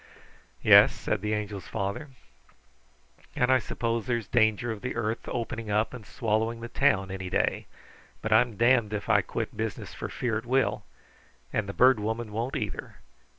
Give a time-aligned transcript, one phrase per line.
[0.63, 2.09] "Yes," said the Angel's father,
[3.35, 7.29] "and I suppose there's danger of the earth opening up and swallowing the town any
[7.29, 7.67] day,
[8.23, 10.85] but I'm damned if I quit business for fear it will,
[11.53, 12.95] and the Bird Woman won't, either.